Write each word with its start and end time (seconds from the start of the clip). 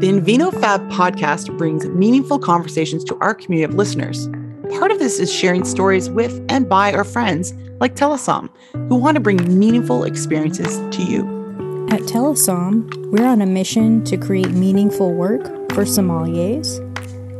The 0.00 0.08
Invino 0.08 0.52
Fab 0.60 0.80
podcast 0.90 1.56
brings 1.56 1.86
meaningful 1.86 2.38
conversations 2.38 3.02
to 3.04 3.16
our 3.20 3.34
community 3.34 3.64
of 3.64 3.74
listeners. 3.74 4.28
Part 4.78 4.90
of 4.90 4.98
this 4.98 5.18
is 5.18 5.32
sharing 5.32 5.64
stories 5.64 6.10
with 6.10 6.44
and 6.48 6.68
by 6.68 6.92
our 6.92 7.04
friends 7.04 7.54
like 7.80 7.94
Telesomm, 7.94 8.50
who 8.72 8.96
want 8.96 9.14
to 9.14 9.20
bring 9.20 9.58
meaningful 9.58 10.04
experiences 10.04 10.78
to 10.96 11.02
you. 11.02 11.20
At 11.90 12.00
Telesomm, 12.02 12.90
we're 13.12 13.26
on 13.26 13.40
a 13.40 13.46
mission 13.46 14.04
to 14.04 14.16
create 14.16 14.50
meaningful 14.50 15.14
work 15.14 15.44
for 15.70 15.84
sommeliers, 15.84 16.82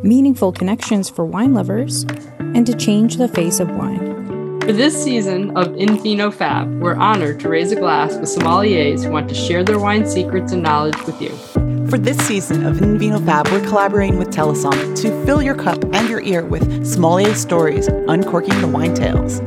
meaningful 0.05 0.53
connections 0.53 1.11
for 1.11 1.25
wine 1.25 1.53
lovers, 1.53 2.05
and 2.39 2.65
to 2.67 2.75
change 2.75 3.17
the 3.17 3.29
face 3.29 3.59
of 3.59 3.69
wine. 3.71 4.06
For 4.67 4.73
this 4.73 5.01
season 5.01 5.57
of 5.57 5.69
Invino 5.69 6.35
Fab, 6.35 6.69
we're 6.81 6.97
honored 6.97 7.39
to 7.39 7.49
raise 7.49 7.71
a 7.71 7.77
glass 7.77 8.17
with 8.17 8.29
sommeliers 8.29 9.05
who 9.05 9.13
want 9.13 9.29
to 9.29 9.35
share 9.37 9.63
their 9.63 9.79
wine 9.79 10.05
secrets 10.05 10.51
and 10.51 10.61
knowledge 10.61 11.01
with 11.07 11.23
you. 11.23 11.29
For 11.87 11.99
this 11.99 12.19
season 12.27 12.67
of 12.67 12.79
Invino 12.79 13.25
Fab, 13.25 13.47
we're 13.53 13.65
collaborating 13.65 14.19
with 14.19 14.31
Telesomm 14.31 15.01
to 15.03 15.25
fill 15.25 15.41
your 15.41 15.55
cup 15.55 15.85
and 15.95 16.09
your 16.09 16.21
ear 16.23 16.45
with 16.45 16.85
sommelier 16.85 17.37
stories, 17.37 17.87
uncorking 17.87 18.61
the 18.61 18.67
wine 18.67 18.93
tales. 18.93 19.41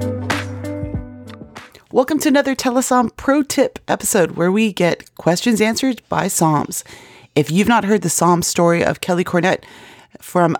Welcome 1.91 2.19
to 2.19 2.29
another 2.29 2.55
Telesomm 2.55 3.13
Pro 3.17 3.43
Tip 3.43 3.77
episode 3.89 4.37
where 4.37 4.53
we 4.53 4.71
get 4.71 5.13
questions 5.15 5.59
answered 5.59 6.01
by 6.07 6.27
Somms. 6.27 6.85
If 7.35 7.51
you've 7.51 7.67
not 7.67 7.83
heard 7.83 8.03
the 8.03 8.07
Somm 8.07 8.41
story 8.41 8.85
of 8.85 9.01
Kelly 9.01 9.25
Cornett 9.25 9.65
from 10.21 10.55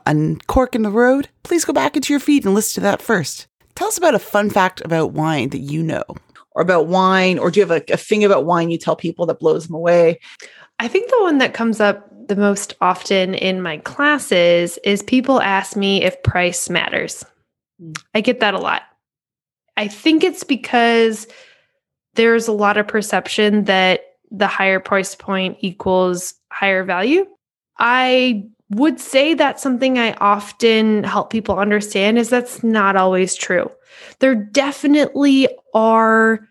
Cork 0.47 0.75
in 0.75 0.81
the 0.81 0.91
Road, 0.91 1.29
please 1.43 1.63
go 1.63 1.71
back 1.71 1.95
into 1.95 2.11
your 2.11 2.19
feed 2.19 2.43
and 2.43 2.53
listen 2.53 2.81
to 2.81 2.81
that 2.81 3.01
first. 3.01 3.47
Tell 3.79 3.87
us 3.87 3.97
about 3.97 4.13
a 4.13 4.19
fun 4.19 4.49
fact 4.49 4.81
about 4.83 5.13
wine 5.13 5.51
that 5.51 5.59
you 5.59 5.81
know, 5.81 6.03
or 6.51 6.61
about 6.61 6.87
wine, 6.87 7.39
or 7.39 7.49
do 7.49 7.61
you 7.61 7.65
have 7.65 7.81
a, 7.89 7.93
a 7.93 7.95
thing 7.95 8.25
about 8.25 8.43
wine 8.43 8.69
you 8.69 8.77
tell 8.77 8.97
people 8.97 9.25
that 9.27 9.39
blows 9.39 9.67
them 9.67 9.73
away? 9.73 10.19
I 10.79 10.89
think 10.89 11.09
the 11.09 11.21
one 11.21 11.37
that 11.37 11.53
comes 11.53 11.79
up 11.79 12.05
the 12.27 12.35
most 12.35 12.73
often 12.81 13.35
in 13.35 13.61
my 13.61 13.77
classes 13.77 14.77
is 14.83 15.01
people 15.03 15.39
ask 15.39 15.77
me 15.77 16.03
if 16.03 16.21
price 16.23 16.69
matters. 16.69 17.23
Hmm. 17.79 17.93
I 18.13 18.19
get 18.19 18.41
that 18.41 18.53
a 18.53 18.59
lot. 18.59 18.81
I 19.77 19.87
think 19.87 20.25
it's 20.25 20.43
because 20.43 21.25
there's 22.15 22.49
a 22.49 22.51
lot 22.51 22.75
of 22.75 22.85
perception 22.85 23.63
that 23.63 24.01
the 24.29 24.47
higher 24.47 24.81
price 24.81 25.15
point 25.15 25.55
equals 25.61 26.33
higher 26.51 26.83
value. 26.83 27.25
I 27.77 28.43
would 28.71 28.99
say 28.99 29.33
that's 29.33 29.63
something 29.63 29.97
I 29.97 30.13
often 30.13 31.03
help 31.03 31.31
people 31.31 31.57
understand 31.57 32.17
is 32.19 32.29
that's 32.29 32.63
not 32.63 32.95
always 32.95 33.35
true. 33.35 33.69
There 34.19 34.35
definitely 34.35 35.47
are 35.73 36.47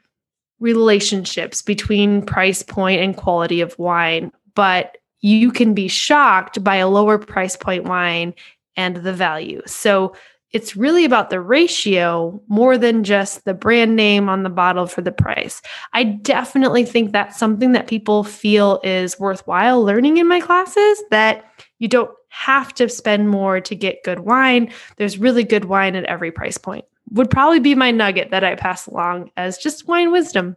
relationships 0.60 1.62
between 1.62 2.26
price 2.26 2.62
point 2.62 3.00
and 3.00 3.16
quality 3.16 3.60
of 3.60 3.78
wine, 3.78 4.32
but 4.54 4.98
you 5.20 5.52
can 5.52 5.74
be 5.74 5.88
shocked 5.88 6.62
by 6.64 6.76
a 6.76 6.88
lower 6.88 7.18
price 7.18 7.56
point 7.56 7.84
wine 7.84 8.34
and 8.76 8.96
the 8.96 9.12
value. 9.12 9.62
So 9.66 10.14
it's 10.52 10.76
really 10.76 11.04
about 11.04 11.30
the 11.30 11.40
ratio 11.40 12.40
more 12.48 12.78
than 12.78 13.04
just 13.04 13.44
the 13.44 13.54
brand 13.54 13.96
name 13.96 14.28
on 14.28 14.42
the 14.42 14.50
bottle 14.50 14.86
for 14.86 15.02
the 15.02 15.12
price. 15.12 15.60
I 15.92 16.04
definitely 16.04 16.84
think 16.84 17.12
that's 17.12 17.38
something 17.38 17.72
that 17.72 17.86
people 17.86 18.24
feel 18.24 18.80
is 18.82 19.20
worthwhile 19.20 19.84
learning 19.84 20.16
in 20.16 20.26
my 20.26 20.40
classes 20.40 21.02
that 21.10 21.44
you 21.78 21.88
don't 21.88 22.10
have 22.28 22.74
to 22.74 22.88
spend 22.88 23.28
more 23.28 23.60
to 23.60 23.74
get 23.74 24.04
good 24.04 24.20
wine. 24.20 24.72
There's 24.96 25.18
really 25.18 25.44
good 25.44 25.64
wine 25.64 25.96
at 25.96 26.04
every 26.04 26.30
price 26.30 26.58
point 26.58 26.84
would 27.10 27.30
probably 27.30 27.60
be 27.60 27.74
my 27.74 27.90
nugget 27.90 28.30
that 28.30 28.44
I 28.44 28.54
pass 28.54 28.86
along 28.86 29.30
as 29.36 29.58
just 29.58 29.86
wine 29.86 30.12
wisdom. 30.12 30.56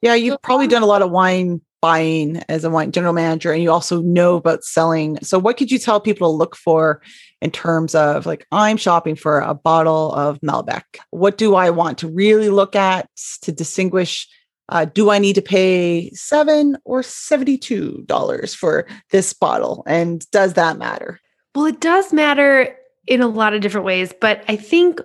Yeah, 0.00 0.14
you've 0.14 0.42
probably 0.42 0.66
um, 0.66 0.70
done 0.70 0.82
a 0.82 0.86
lot 0.86 1.02
of 1.02 1.10
wine 1.10 1.60
buying 1.80 2.38
as 2.48 2.64
a 2.64 2.70
wine 2.70 2.92
general 2.92 3.12
manager 3.12 3.52
and 3.52 3.62
you 3.62 3.70
also 3.70 4.02
know 4.02 4.36
about 4.36 4.64
selling. 4.64 5.18
So 5.22 5.38
what 5.38 5.56
could 5.56 5.70
you 5.70 5.78
tell 5.78 6.00
people 6.00 6.30
to 6.30 6.36
look 6.36 6.54
for 6.54 7.02
in 7.40 7.50
terms 7.50 7.94
of 7.94 8.24
like 8.24 8.46
I'm 8.52 8.76
shopping 8.76 9.16
for 9.16 9.40
a 9.40 9.54
bottle 9.54 10.12
of 10.12 10.40
Malbec. 10.40 10.82
What 11.10 11.38
do 11.38 11.54
I 11.56 11.70
want 11.70 11.98
to 11.98 12.08
really 12.08 12.50
look 12.50 12.76
at 12.76 13.08
to 13.42 13.52
distinguish 13.52 14.28
uh, 14.72 14.86
do 14.86 15.10
I 15.10 15.18
need 15.18 15.34
to 15.34 15.42
pay 15.42 16.10
seven 16.12 16.78
or 16.84 17.02
$72 17.02 18.56
for 18.56 18.86
this 19.10 19.34
bottle? 19.34 19.84
And 19.86 20.28
does 20.30 20.54
that 20.54 20.78
matter? 20.78 21.20
Well, 21.54 21.66
it 21.66 21.78
does 21.78 22.10
matter 22.10 22.74
in 23.06 23.20
a 23.20 23.28
lot 23.28 23.52
of 23.52 23.60
different 23.60 23.84
ways, 23.84 24.14
but 24.18 24.42
I 24.48 24.56
think 24.56 24.98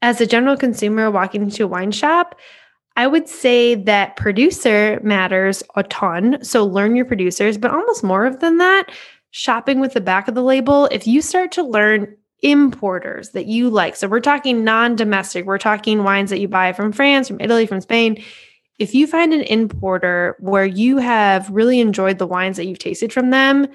as 0.00 0.22
a 0.22 0.26
general 0.26 0.56
consumer 0.56 1.10
walking 1.10 1.42
into 1.42 1.64
a 1.64 1.66
wine 1.66 1.92
shop, 1.92 2.40
I 2.96 3.06
would 3.06 3.28
say 3.28 3.74
that 3.74 4.16
producer 4.16 4.98
matters 5.02 5.62
a 5.76 5.82
ton. 5.82 6.42
So 6.42 6.64
learn 6.64 6.96
your 6.96 7.04
producers, 7.04 7.58
but 7.58 7.72
almost 7.72 8.02
more 8.02 8.30
than 8.30 8.56
that, 8.56 8.86
shopping 9.32 9.80
with 9.80 9.92
the 9.92 10.00
back 10.00 10.28
of 10.28 10.34
the 10.34 10.42
label. 10.42 10.86
If 10.86 11.06
you 11.06 11.20
start 11.20 11.52
to 11.52 11.62
learn 11.62 12.16
importers 12.42 13.30
that 13.30 13.44
you 13.44 13.68
like, 13.68 13.96
so 13.96 14.08
we're 14.08 14.20
talking 14.20 14.64
non 14.64 14.96
domestic, 14.96 15.44
we're 15.44 15.58
talking 15.58 16.04
wines 16.04 16.30
that 16.30 16.40
you 16.40 16.48
buy 16.48 16.72
from 16.72 16.90
France, 16.90 17.28
from 17.28 17.40
Italy, 17.42 17.66
from 17.66 17.82
Spain. 17.82 18.24
If 18.80 18.94
you 18.94 19.06
find 19.06 19.32
an 19.32 19.42
importer 19.42 20.36
where 20.40 20.66
you 20.66 20.96
have 20.96 21.48
really 21.50 21.78
enjoyed 21.78 22.18
the 22.18 22.26
wines 22.26 22.56
that 22.56 22.66
you've 22.66 22.80
tasted 22.80 23.12
from 23.12 23.30
them, 23.30 23.68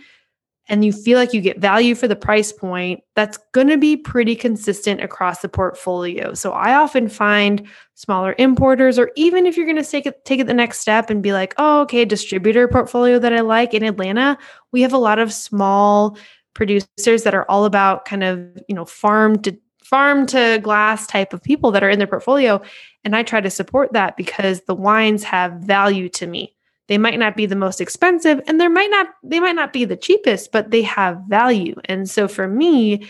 and 0.68 0.84
you 0.84 0.92
feel 0.92 1.20
like 1.20 1.32
you 1.32 1.42
get 1.42 1.60
value 1.60 1.94
for 1.94 2.08
the 2.08 2.16
price 2.16 2.52
point, 2.52 3.04
that's 3.16 3.38
going 3.54 3.68
to 3.68 3.78
be 3.78 3.96
pretty 3.96 4.36
consistent 4.36 5.00
across 5.00 5.42
the 5.42 5.48
portfolio. 5.48 6.34
So 6.34 6.54
I 6.54 6.74
often 6.74 7.08
find 7.08 7.68
smaller 7.94 8.34
importers, 8.40 8.98
or 8.98 9.12
even 9.16 9.46
if 9.46 9.56
you're 9.56 9.68
going 9.68 9.82
to 9.82 9.88
take 9.88 10.08
it, 10.08 10.26
take 10.26 10.40
it 10.40 10.48
the 10.48 10.56
next 10.56 10.80
step 10.80 11.12
and 11.12 11.22
be 11.22 11.34
like, 11.34 11.54
oh, 11.60 11.82
okay, 11.82 12.04
distributor 12.04 12.68
portfolio 12.68 13.20
that 13.20 13.32
I 13.32 13.42
like 13.42 13.76
in 13.76 13.84
Atlanta, 13.84 14.40
we 14.72 14.82
have 14.82 14.94
a 14.94 14.98
lot 14.98 15.20
of 15.20 15.32
small 15.32 16.18
producers 16.56 17.22
that 17.24 17.36
are 17.36 17.46
all 17.48 17.66
about 17.66 18.06
kind 18.06 18.24
of, 18.24 18.40
you 18.68 18.74
know, 18.74 18.86
farm 18.86 19.40
to 19.44 19.56
farm 19.86 20.26
to 20.26 20.60
glass 20.64 21.06
type 21.06 21.32
of 21.32 21.44
people 21.44 21.72
that 21.72 21.84
are 21.84 21.90
in 21.90 22.00
their 22.00 22.08
portfolio. 22.08 22.60
And 23.04 23.16
I 23.16 23.22
try 23.22 23.40
to 23.40 23.52
support 23.52 23.94
that 23.94 24.18
because 24.18 24.62
the 24.62 24.74
wines 24.74 25.24
have 25.24 25.54
value 25.54 26.10
to 26.10 26.26
me. 26.26 26.56
They 26.88 26.98
might 26.98 27.20
not 27.20 27.36
be 27.36 27.46
the 27.46 27.56
most 27.56 27.80
expensive 27.80 28.42
and 28.48 28.60
there 28.60 28.70
might 28.70 28.90
not 28.90 29.08
they 29.24 29.40
might 29.40 29.56
not 29.56 29.74
be 29.74 29.86
the 29.86 29.96
cheapest, 29.96 30.52
but 30.52 30.72
they 30.72 30.82
have 30.84 31.22
value. 31.28 31.76
And 31.86 32.10
so 32.10 32.28
for 32.28 32.48
me, 32.48 33.08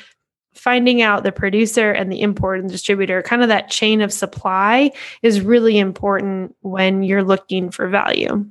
finding 0.53 1.01
out 1.01 1.23
the 1.23 1.31
producer 1.31 1.91
and 1.91 2.11
the 2.11 2.21
import 2.21 2.59
and 2.59 2.69
distributor, 2.69 3.21
kind 3.21 3.41
of 3.41 3.49
that 3.49 3.69
chain 3.69 4.01
of 4.01 4.11
supply 4.11 4.91
is 5.21 5.41
really 5.41 5.77
important 5.77 6.55
when 6.61 7.03
you're 7.03 7.23
looking 7.23 7.71
for 7.71 7.87
value. 7.87 8.45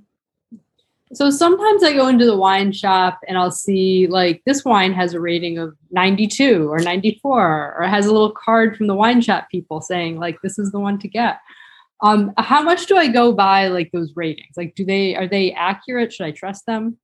So 1.14 1.30
sometimes 1.30 1.82
I 1.82 1.92
go 1.92 2.08
into 2.08 2.24
the 2.24 2.36
wine 2.36 2.72
shop 2.72 3.20
and 3.28 3.38
I'll 3.38 3.50
see 3.50 4.06
like 4.06 4.42
this 4.44 4.64
wine 4.64 4.92
has 4.92 5.14
a 5.14 5.20
rating 5.20 5.58
of 5.58 5.76
92 5.90 6.70
or 6.70 6.78
94 6.80 7.76
or 7.78 7.82
has 7.86 8.06
a 8.06 8.12
little 8.12 8.32
card 8.32 8.76
from 8.76 8.88
the 8.88 8.94
wine 8.94 9.20
shop 9.20 9.48
people 9.50 9.80
saying 9.80 10.18
like 10.18 10.42
this 10.42 10.58
is 10.58 10.72
the 10.72 10.80
one 10.80 10.98
to 10.98 11.08
get. 11.08 11.38
Um, 12.02 12.32
how 12.36 12.62
much 12.62 12.86
do 12.86 12.96
I 12.96 13.08
go 13.08 13.32
by 13.32 13.68
like 13.68 13.90
those 13.92 14.12
ratings? 14.16 14.56
Like, 14.56 14.74
do 14.74 14.84
they 14.84 15.14
are 15.16 15.28
they 15.28 15.52
accurate? 15.52 16.12
Should 16.12 16.26
I 16.26 16.32
trust 16.32 16.66
them? 16.66 16.98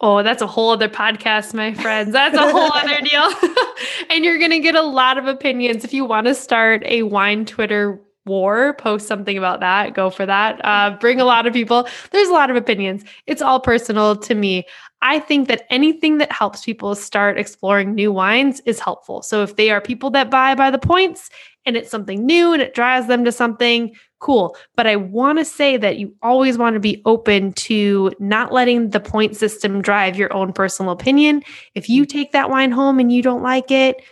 Oh, 0.00 0.22
that's 0.22 0.42
a 0.42 0.46
whole 0.46 0.70
other 0.70 0.90
podcast, 0.90 1.54
my 1.54 1.72
friends. 1.72 2.12
That's 2.12 2.36
a 2.36 2.50
whole 2.50 2.70
other 2.74 3.00
deal. 3.00 3.30
and 4.10 4.24
you're 4.24 4.38
going 4.38 4.50
to 4.50 4.60
get 4.60 4.74
a 4.74 4.82
lot 4.82 5.16
of 5.16 5.26
opinions. 5.26 5.84
If 5.84 5.94
you 5.94 6.04
want 6.04 6.26
to 6.26 6.34
start 6.34 6.82
a 6.84 7.02
wine 7.02 7.46
Twitter 7.46 7.98
war, 8.26 8.74
post 8.74 9.06
something 9.06 9.38
about 9.38 9.60
that, 9.60 9.94
go 9.94 10.10
for 10.10 10.26
that. 10.26 10.60
Uh, 10.64 10.96
bring 11.00 11.20
a 11.20 11.24
lot 11.24 11.46
of 11.46 11.52
people. 11.52 11.88
There's 12.10 12.28
a 12.28 12.32
lot 12.32 12.50
of 12.50 12.56
opinions. 12.56 13.04
It's 13.26 13.42
all 13.42 13.60
personal 13.60 14.16
to 14.16 14.34
me. 14.34 14.66
I 15.02 15.20
think 15.20 15.48
that 15.48 15.66
anything 15.70 16.18
that 16.18 16.32
helps 16.32 16.64
people 16.64 16.94
start 16.94 17.38
exploring 17.38 17.94
new 17.94 18.12
wines 18.12 18.60
is 18.66 18.80
helpful. 18.80 19.22
So 19.22 19.42
if 19.42 19.56
they 19.56 19.70
are 19.70 19.80
people 19.80 20.10
that 20.10 20.30
buy 20.30 20.54
by 20.54 20.70
the 20.70 20.78
points 20.78 21.30
and 21.64 21.76
it's 21.76 21.90
something 21.90 22.24
new 22.24 22.52
and 22.52 22.62
it 22.62 22.74
drives 22.74 23.06
them 23.06 23.24
to 23.24 23.32
something, 23.32 23.94
cool. 24.20 24.56
But 24.74 24.86
I 24.86 24.96
want 24.96 25.38
to 25.38 25.44
say 25.44 25.76
that 25.76 25.98
you 25.98 26.14
always 26.22 26.56
want 26.56 26.74
to 26.74 26.80
be 26.80 27.02
open 27.04 27.52
to 27.52 28.12
not 28.18 28.52
letting 28.52 28.90
the 28.90 29.00
point 29.00 29.36
system 29.36 29.82
drive 29.82 30.16
your 30.16 30.32
own 30.32 30.52
personal 30.52 30.92
opinion. 30.92 31.42
If 31.74 31.88
you 31.88 32.06
take 32.06 32.32
that 32.32 32.50
wine 32.50 32.70
home 32.70 32.98
and 32.98 33.12
you 33.12 33.22
don't 33.22 33.42
like 33.42 33.70
it, 33.70 34.02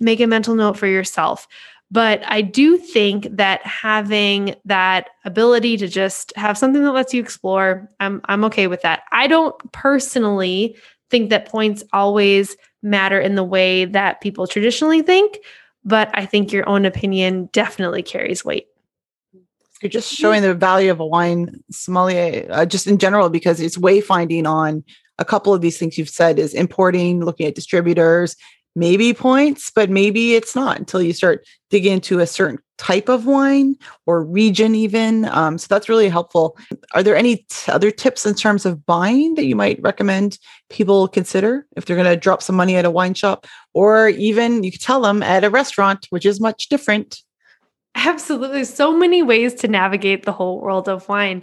make 0.00 0.20
a 0.20 0.26
mental 0.26 0.54
note 0.54 0.78
for 0.78 0.86
yourself. 0.86 1.46
But 1.90 2.22
I 2.24 2.42
do 2.42 2.78
think 2.78 3.26
that 3.36 3.66
having 3.66 4.54
that 4.64 5.10
ability 5.24 5.76
to 5.78 5.88
just 5.88 6.32
have 6.36 6.56
something 6.56 6.82
that 6.84 6.92
lets 6.92 7.12
you 7.12 7.20
explore, 7.20 7.88
I'm 7.98 8.20
I'm 8.26 8.44
okay 8.44 8.68
with 8.68 8.82
that. 8.82 9.02
I 9.10 9.26
don't 9.26 9.56
personally 9.72 10.76
think 11.10 11.30
that 11.30 11.46
points 11.46 11.82
always 11.92 12.56
matter 12.82 13.20
in 13.20 13.34
the 13.34 13.44
way 13.44 13.86
that 13.86 14.20
people 14.20 14.46
traditionally 14.46 15.02
think, 15.02 15.38
but 15.84 16.10
I 16.14 16.26
think 16.26 16.52
your 16.52 16.68
own 16.68 16.84
opinion 16.84 17.48
definitely 17.52 18.02
carries 18.02 18.44
weight. 18.44 18.68
You're 19.82 19.90
just 19.90 20.12
showing 20.12 20.42
the 20.42 20.54
value 20.54 20.90
of 20.90 21.00
a 21.00 21.06
wine 21.06 21.62
sommelier, 21.70 22.46
uh, 22.50 22.66
just 22.66 22.86
in 22.86 22.98
general, 22.98 23.30
because 23.30 23.60
it's 23.60 23.78
wayfinding 23.78 24.46
on 24.46 24.84
a 25.18 25.24
couple 25.24 25.54
of 25.54 25.62
these 25.62 25.78
things 25.78 25.96
you've 25.96 26.10
said 26.10 26.38
is 26.38 26.54
importing, 26.54 27.24
looking 27.24 27.46
at 27.46 27.54
distributors, 27.54 28.36
maybe 28.76 29.12
points, 29.12 29.70
but 29.74 29.90
maybe 29.90 30.34
it's 30.34 30.54
not 30.54 30.78
until 30.78 31.02
you 31.02 31.12
start 31.12 31.46
digging 31.70 31.94
into 31.94 32.18
a 32.20 32.26
certain 32.26 32.58
type 32.78 33.08
of 33.10 33.26
wine 33.26 33.76
or 34.06 34.24
region 34.24 34.74
even 34.74 35.26
um, 35.26 35.58
so 35.58 35.66
that's 35.68 35.86
really 35.86 36.08
helpful 36.08 36.56
are 36.94 37.02
there 37.02 37.14
any 37.14 37.36
t- 37.36 37.70
other 37.70 37.90
tips 37.90 38.24
in 38.24 38.34
terms 38.34 38.64
of 38.64 38.86
buying 38.86 39.34
that 39.34 39.44
you 39.44 39.54
might 39.54 39.78
recommend 39.82 40.38
people 40.70 41.06
consider 41.06 41.66
if 41.76 41.84
they're 41.84 41.94
going 41.94 42.08
to 42.08 42.16
drop 42.16 42.42
some 42.42 42.56
money 42.56 42.76
at 42.76 42.86
a 42.86 42.90
wine 42.90 43.12
shop 43.12 43.46
or 43.74 44.08
even 44.08 44.64
you 44.64 44.72
could 44.72 44.80
tell 44.80 45.02
them 45.02 45.22
at 45.22 45.44
a 45.44 45.50
restaurant 45.50 46.06
which 46.08 46.24
is 46.24 46.40
much 46.40 46.70
different 46.70 47.20
Absolutely. 47.94 48.64
So 48.64 48.96
many 48.96 49.22
ways 49.22 49.54
to 49.54 49.68
navigate 49.68 50.24
the 50.24 50.32
whole 50.32 50.60
world 50.60 50.88
of 50.88 51.08
wine. 51.08 51.42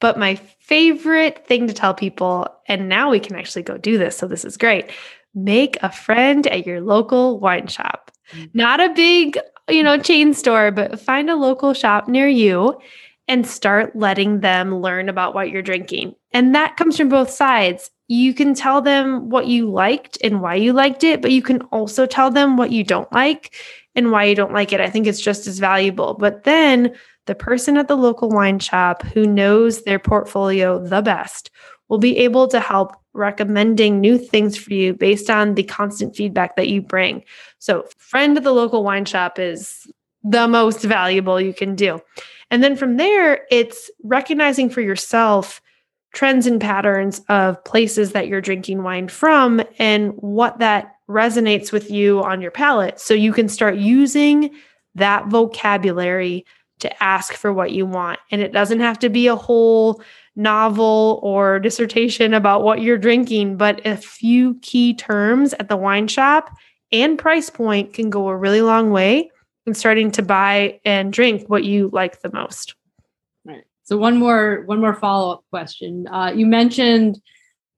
But 0.00 0.18
my 0.18 0.34
favorite 0.60 1.46
thing 1.46 1.68
to 1.68 1.72
tell 1.72 1.94
people, 1.94 2.48
and 2.68 2.88
now 2.88 3.10
we 3.10 3.20
can 3.20 3.36
actually 3.36 3.62
go 3.62 3.78
do 3.78 3.96
this. 3.96 4.16
So 4.16 4.26
this 4.26 4.44
is 4.44 4.56
great. 4.56 4.90
Make 5.36 5.76
a 5.82 5.92
friend 5.92 6.46
at 6.48 6.66
your 6.66 6.80
local 6.80 7.38
wine 7.38 7.68
shop. 7.68 8.10
Mm. 8.32 8.50
Not 8.54 8.80
a 8.80 8.92
big, 8.94 9.38
you 9.68 9.82
know, 9.82 9.98
chain 9.98 10.34
store, 10.34 10.72
but 10.72 10.98
find 10.98 11.30
a 11.30 11.36
local 11.36 11.74
shop 11.74 12.08
near 12.08 12.26
you 12.26 12.80
and 13.28 13.46
start 13.46 13.94
letting 13.94 14.40
them 14.40 14.80
learn 14.80 15.08
about 15.08 15.34
what 15.34 15.50
you're 15.50 15.62
drinking. 15.62 16.14
And 16.32 16.54
that 16.54 16.76
comes 16.76 16.96
from 16.96 17.08
both 17.08 17.30
sides. 17.30 17.90
You 18.08 18.34
can 18.34 18.54
tell 18.54 18.80
them 18.80 19.30
what 19.30 19.46
you 19.46 19.70
liked 19.70 20.18
and 20.22 20.40
why 20.40 20.54
you 20.54 20.72
liked 20.72 21.04
it, 21.04 21.20
but 21.20 21.32
you 21.32 21.42
can 21.42 21.62
also 21.72 22.06
tell 22.06 22.30
them 22.30 22.56
what 22.56 22.70
you 22.70 22.84
don't 22.84 23.10
like 23.12 23.54
and 23.94 24.12
why 24.12 24.24
you 24.24 24.34
don't 24.34 24.52
like 24.52 24.72
it. 24.72 24.80
I 24.80 24.90
think 24.90 25.06
it's 25.06 25.20
just 25.20 25.46
as 25.46 25.58
valuable. 25.58 26.14
But 26.14 26.44
then 26.44 26.94
the 27.26 27.34
person 27.34 27.76
at 27.76 27.88
the 27.88 27.96
local 27.96 28.28
wine 28.28 28.60
shop 28.60 29.02
who 29.02 29.26
knows 29.26 29.82
their 29.82 29.98
portfolio 29.98 30.84
the 30.84 31.02
best 31.02 31.50
will 31.88 31.98
be 31.98 32.18
able 32.18 32.48
to 32.48 32.60
help 32.60 32.92
recommending 33.12 34.00
new 34.00 34.18
things 34.18 34.56
for 34.56 34.72
you 34.72 34.92
based 34.92 35.30
on 35.30 35.54
the 35.54 35.62
constant 35.62 36.14
feedback 36.14 36.56
that 36.56 36.68
you 36.68 36.82
bring. 36.82 37.24
So, 37.58 37.86
friend 37.96 38.36
at 38.36 38.44
the 38.44 38.52
local 38.52 38.84
wine 38.84 39.04
shop 39.04 39.38
is 39.38 39.86
the 40.22 40.48
most 40.48 40.82
valuable 40.82 41.40
you 41.40 41.54
can 41.54 41.74
do. 41.74 42.00
And 42.50 42.62
then 42.62 42.76
from 42.76 42.96
there, 42.96 43.46
it's 43.50 43.90
recognizing 44.02 44.70
for 44.70 44.80
yourself 44.80 45.60
trends 46.12 46.46
and 46.46 46.60
patterns 46.60 47.20
of 47.28 47.62
places 47.64 48.12
that 48.12 48.28
you're 48.28 48.40
drinking 48.40 48.82
wine 48.82 49.08
from 49.08 49.62
and 49.78 50.12
what 50.14 50.58
that 50.58 50.94
resonates 51.08 51.72
with 51.72 51.90
you 51.90 52.22
on 52.22 52.40
your 52.40 52.50
palate. 52.50 52.98
So 52.98 53.14
you 53.14 53.32
can 53.32 53.48
start 53.48 53.76
using 53.76 54.50
that 54.94 55.26
vocabulary 55.26 56.46
to 56.78 57.02
ask 57.02 57.34
for 57.34 57.52
what 57.52 57.72
you 57.72 57.86
want. 57.86 58.18
And 58.30 58.40
it 58.40 58.52
doesn't 58.52 58.80
have 58.80 58.98
to 59.00 59.08
be 59.08 59.26
a 59.26 59.36
whole 59.36 60.02
novel 60.36 61.18
or 61.22 61.58
dissertation 61.58 62.34
about 62.34 62.62
what 62.62 62.82
you're 62.82 62.98
drinking, 62.98 63.56
but 63.56 63.84
a 63.86 63.96
few 63.96 64.54
key 64.60 64.94
terms 64.94 65.54
at 65.54 65.68
the 65.68 65.76
wine 65.76 66.06
shop 66.06 66.54
and 66.92 67.18
price 67.18 67.50
point 67.50 67.94
can 67.94 68.10
go 68.10 68.28
a 68.28 68.36
really 68.36 68.60
long 68.60 68.90
way 68.90 69.30
in 69.66 69.74
starting 69.74 70.12
to 70.12 70.22
buy 70.22 70.78
and 70.84 71.12
drink 71.12 71.48
what 71.48 71.64
you 71.64 71.90
like 71.92 72.20
the 72.20 72.30
most. 72.32 72.74
Right. 73.44 73.64
So 73.82 73.96
one 73.96 74.18
more 74.18 74.62
one 74.66 74.80
more 74.80 74.94
follow 74.94 75.32
up 75.32 75.44
question. 75.50 76.06
Uh, 76.08 76.32
you 76.34 76.46
mentioned 76.46 77.18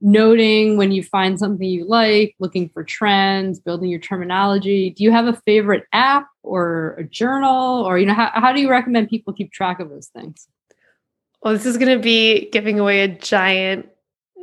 noting 0.01 0.77
when 0.77 0.93
you 0.93 1.03
find 1.03 1.39
something 1.39 1.67
you 1.67 1.85
like, 1.85 2.37
looking 2.39 2.69
for 2.69 2.85
trends, 2.85 3.59
building 3.59 3.89
your 3.89 3.99
terminology. 3.99 4.91
Do 4.91 5.03
you 5.03 5.11
have 5.11 5.27
a 5.27 5.41
favorite 5.45 5.85
app 5.93 6.29
or 6.43 6.95
a 6.99 7.05
journal 7.05 7.83
or 7.85 7.99
you 7.99 8.07
know 8.07 8.15
how, 8.15 8.31
how 8.35 8.53
do 8.53 8.61
you 8.61 8.71
recommend 8.71 9.09
people 9.09 9.33
keep 9.33 9.53
track 9.53 9.81
of 9.81 9.91
those 9.91 10.09
things? 10.09 10.49
Well, 11.43 11.55
this 11.55 11.67
is 11.67 11.77
going 11.77 11.97
to 11.97 12.03
be 12.03 12.51
giving 12.51 12.81
away 12.81 13.03
a 13.03 13.09
giant 13.09 13.89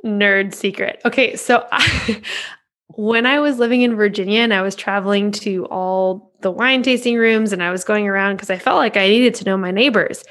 nerd 0.06 0.54
secret. 0.54 1.02
Okay, 1.06 1.36
so 1.36 1.68
I, 1.72 2.22
when 2.96 3.26
I 3.26 3.40
was 3.40 3.60
living 3.60 3.82
in 3.82 3.96
Virginia 3.96 4.42
and 4.42 4.54
I 4.54 4.62
was 4.62 4.76
traveling 4.76 5.32
to 5.32 5.66
all 5.66 6.32
the 6.42 6.52
wine 6.52 6.84
tasting 6.84 7.18
rooms 7.18 7.52
and 7.52 7.62
I 7.62 7.72
was 7.72 7.84
going 7.84 8.08
around 8.08 8.36
because 8.36 8.50
I 8.50 8.58
felt 8.58 8.78
like 8.78 8.98
I 8.98 9.08
needed 9.08 9.36
to 9.36 9.46
know 9.46 9.58
my 9.58 9.72
neighbors, 9.72 10.24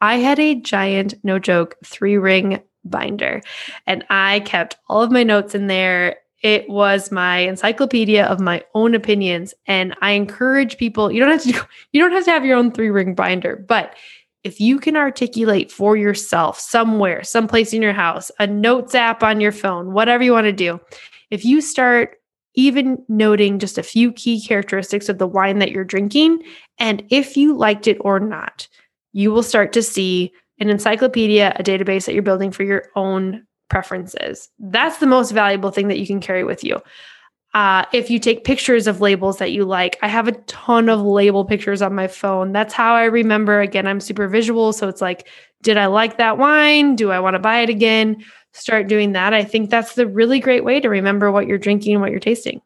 I 0.00 0.16
had 0.16 0.38
a 0.38 0.54
giant, 0.54 1.14
no 1.22 1.38
joke, 1.38 1.76
three 1.84 2.16
ring 2.16 2.62
binder. 2.84 3.42
And 3.86 4.04
I 4.10 4.40
kept 4.40 4.76
all 4.88 5.02
of 5.02 5.10
my 5.10 5.22
notes 5.22 5.54
in 5.54 5.66
there. 5.66 6.16
It 6.42 6.68
was 6.68 7.10
my 7.10 7.38
encyclopedia 7.38 8.24
of 8.26 8.40
my 8.40 8.62
own 8.74 8.94
opinions. 8.94 9.54
And 9.66 9.96
I 10.00 10.12
encourage 10.12 10.76
people, 10.76 11.10
you 11.10 11.20
don't 11.20 11.30
have 11.30 11.42
to 11.42 11.52
do, 11.52 11.60
you 11.92 12.00
don't 12.00 12.12
have 12.12 12.24
to 12.24 12.30
have 12.30 12.44
your 12.44 12.56
own 12.56 12.70
three 12.70 12.90
ring 12.90 13.14
binder, 13.14 13.56
but 13.56 13.94
if 14.44 14.60
you 14.60 14.78
can 14.78 14.96
articulate 14.96 15.72
for 15.72 15.96
yourself 15.96 16.58
somewhere, 16.58 17.24
someplace 17.24 17.72
in 17.72 17.82
your 17.82 17.92
house, 17.92 18.30
a 18.38 18.46
notes 18.46 18.94
app 18.94 19.22
on 19.22 19.40
your 19.40 19.52
phone, 19.52 19.92
whatever 19.92 20.22
you 20.22 20.32
want 20.32 20.44
to 20.44 20.52
do, 20.52 20.80
if 21.30 21.44
you 21.44 21.60
start 21.60 22.16
even 22.54 23.02
noting 23.08 23.58
just 23.58 23.76
a 23.76 23.82
few 23.82 24.12
key 24.12 24.40
characteristics 24.40 25.08
of 25.08 25.18
the 25.18 25.26
wine 25.26 25.58
that 25.58 25.72
you're 25.72 25.84
drinking, 25.84 26.42
and 26.78 27.04
if 27.10 27.36
you 27.36 27.56
liked 27.56 27.86
it 27.86 27.98
or 28.00 28.18
not, 28.18 28.68
you 29.12 29.32
will 29.32 29.42
start 29.42 29.72
to 29.72 29.82
see 29.82 30.32
an 30.58 30.70
encyclopedia, 30.70 31.54
a 31.58 31.62
database 31.62 32.06
that 32.06 32.14
you're 32.14 32.22
building 32.22 32.50
for 32.50 32.62
your 32.62 32.84
own 32.96 33.46
preferences. 33.68 34.48
That's 34.58 34.98
the 34.98 35.06
most 35.06 35.32
valuable 35.32 35.70
thing 35.70 35.88
that 35.88 35.98
you 35.98 36.06
can 36.06 36.20
carry 36.20 36.44
with 36.44 36.64
you. 36.64 36.80
Uh, 37.56 37.86
if 37.94 38.10
you 38.10 38.18
take 38.18 38.44
pictures 38.44 38.86
of 38.86 39.00
labels 39.00 39.38
that 39.38 39.50
you 39.50 39.64
like, 39.64 39.96
I 40.02 40.08
have 40.08 40.28
a 40.28 40.32
ton 40.32 40.90
of 40.90 41.00
label 41.00 41.42
pictures 41.42 41.80
on 41.80 41.94
my 41.94 42.06
phone. 42.06 42.52
That's 42.52 42.74
how 42.74 42.94
I 42.94 43.04
remember. 43.04 43.62
Again, 43.62 43.86
I'm 43.86 43.98
super 43.98 44.28
visual. 44.28 44.74
So 44.74 44.88
it's 44.88 45.00
like, 45.00 45.26
did 45.62 45.78
I 45.78 45.86
like 45.86 46.18
that 46.18 46.36
wine? 46.36 46.96
Do 46.96 47.10
I 47.10 47.18
want 47.18 47.32
to 47.32 47.38
buy 47.38 47.60
it 47.60 47.70
again? 47.70 48.22
Start 48.52 48.88
doing 48.88 49.12
that. 49.12 49.32
I 49.32 49.42
think 49.42 49.70
that's 49.70 49.94
the 49.94 50.06
really 50.06 50.38
great 50.38 50.64
way 50.64 50.80
to 50.80 50.90
remember 50.90 51.32
what 51.32 51.46
you're 51.46 51.56
drinking 51.56 51.94
and 51.94 52.02
what 52.02 52.10
you're 52.10 52.20
tasting. 52.20 52.60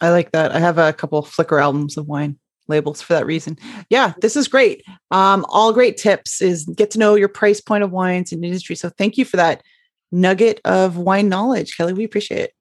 I 0.00 0.08
like 0.08 0.32
that. 0.32 0.50
I 0.50 0.60
have 0.60 0.78
a 0.78 0.94
couple 0.94 1.22
Flickr 1.22 1.60
albums 1.60 1.98
of 1.98 2.06
wine 2.06 2.38
labels 2.68 3.02
for 3.02 3.12
that 3.12 3.26
reason. 3.26 3.58
Yeah, 3.90 4.14
this 4.22 4.34
is 4.34 4.48
great. 4.48 4.82
Um, 5.10 5.44
all 5.50 5.74
great 5.74 5.98
tips 5.98 6.40
is 6.40 6.64
get 6.64 6.90
to 6.92 6.98
know 6.98 7.16
your 7.16 7.28
price 7.28 7.60
point 7.60 7.84
of 7.84 7.92
wines 7.92 8.32
in 8.32 8.42
industry. 8.42 8.76
So 8.76 8.88
thank 8.88 9.18
you 9.18 9.26
for 9.26 9.36
that 9.36 9.62
nugget 10.10 10.62
of 10.64 10.96
wine 10.96 11.28
knowledge, 11.28 11.76
Kelly. 11.76 11.92
We 11.92 12.04
appreciate 12.04 12.40
it. 12.40 12.55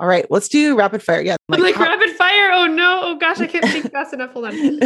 All 0.00 0.08
right, 0.08 0.28
let's 0.28 0.48
do 0.48 0.76
rapid 0.76 1.02
fire. 1.02 1.20
Yeah, 1.20 1.36
like, 1.48 1.60
like 1.60 1.74
how- 1.76 1.84
rapid 1.84 2.10
fire. 2.16 2.50
Oh 2.52 2.66
no! 2.66 3.00
Oh 3.02 3.16
gosh, 3.16 3.40
I 3.40 3.46
can't 3.46 3.64
think 3.66 3.92
fast 3.92 4.12
enough. 4.12 4.32
Hold 4.32 4.46
on. 4.46 4.54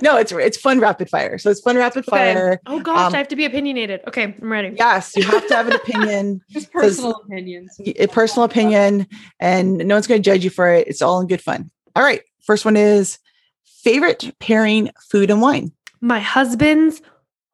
no, 0.00 0.16
it's 0.16 0.30
it's 0.30 0.56
fun 0.56 0.78
rapid 0.78 1.10
fire. 1.10 1.38
So 1.38 1.50
it's 1.50 1.60
fun 1.60 1.76
rapid 1.76 2.06
okay. 2.08 2.34
fire. 2.34 2.60
Oh 2.66 2.78
gosh, 2.78 3.08
um, 3.08 3.14
I 3.14 3.18
have 3.18 3.28
to 3.28 3.36
be 3.36 3.44
opinionated. 3.44 4.00
Okay, 4.06 4.36
I'm 4.40 4.52
ready. 4.52 4.74
Yes, 4.76 5.16
you 5.16 5.24
have 5.24 5.46
to 5.48 5.54
have 5.56 5.66
an 5.66 5.74
opinion. 5.74 6.40
Just 6.50 6.72
personal 6.72 7.16
opinions. 7.24 7.76
A 7.80 8.06
personal 8.06 8.44
opinion, 8.44 9.08
and 9.40 9.78
no 9.78 9.96
one's 9.96 10.06
going 10.06 10.22
to 10.22 10.30
judge 10.30 10.44
you 10.44 10.50
for 10.50 10.68
it. 10.68 10.86
It's 10.86 11.02
all 11.02 11.20
in 11.20 11.26
good 11.26 11.42
fun. 11.42 11.70
All 11.96 12.04
right, 12.04 12.22
first 12.40 12.64
one 12.64 12.76
is 12.76 13.18
favorite 13.64 14.34
pairing 14.38 14.90
food 15.10 15.30
and 15.30 15.40
wine? 15.40 15.72
My 16.00 16.20
husband's 16.20 17.02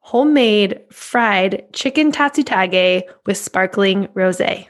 homemade 0.00 0.80
fried 0.92 1.64
chicken 1.72 2.12
tatsuta-age 2.12 3.04
with 3.24 3.38
sparkling 3.38 4.08
rosé. 4.08 4.66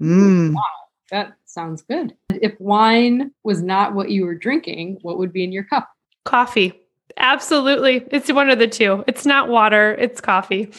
Mm. 0.00 0.54
Wow, 0.54 0.62
that 1.10 1.32
sounds 1.56 1.80
good. 1.80 2.14
If 2.30 2.52
wine 2.60 3.32
was 3.42 3.62
not 3.62 3.94
what 3.94 4.10
you 4.10 4.26
were 4.26 4.34
drinking, 4.34 4.98
what 5.00 5.16
would 5.16 5.32
be 5.32 5.42
in 5.42 5.52
your 5.52 5.64
cup? 5.64 5.88
Coffee. 6.26 6.78
Absolutely. 7.16 8.04
It's 8.10 8.30
one 8.30 8.50
of 8.50 8.58
the 8.58 8.68
two. 8.68 9.02
It's 9.06 9.24
not 9.24 9.48
water, 9.48 9.94
it's 9.98 10.20
coffee. 10.20 10.70